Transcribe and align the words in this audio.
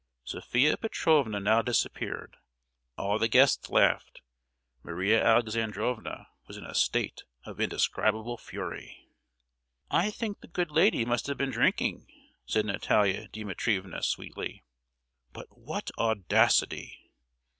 Sophia 0.23 0.77
Petrovna 0.77 1.39
now 1.39 1.61
disappeared. 1.61 2.35
All 2.97 3.19
the 3.19 3.27
guests 3.27 3.69
laughed; 3.69 4.21
Maria 4.81 5.23
Alexandrovna 5.23 6.27
was 6.47 6.57
in 6.57 6.63
a 6.65 6.73
state 6.73 7.21
of 7.45 7.61
indescribable 7.61 8.39
fury. 8.39 9.07
"I 9.91 10.09
think 10.09 10.39
the 10.41 10.47
good 10.47 10.71
lady 10.71 11.05
must 11.05 11.27
have 11.27 11.37
been 11.37 11.51
drinking!" 11.51 12.07
said 12.47 12.65
Natalia 12.65 13.27
Dimitrievna, 13.27 14.01
sweetly. 14.01 14.63
"But 15.33 15.55
what 15.55 15.91
audacity!" 15.99 17.11